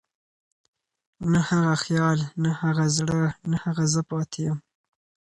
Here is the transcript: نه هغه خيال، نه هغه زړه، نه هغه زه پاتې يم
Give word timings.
نه 1.31 1.39
هغه 1.49 1.73
خيال، 1.83 2.19
نه 2.43 2.51
هغه 2.61 2.85
زړه، 2.97 3.21
نه 3.49 3.57
هغه 3.63 3.83
زه 3.93 4.01
پاتې 4.09 4.39
يم 4.47 4.57